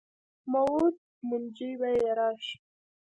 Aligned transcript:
موعود 0.51 0.95
منجي 1.29 1.71
به 1.79 1.89
یې 1.97 2.09
راشي. 2.17 2.55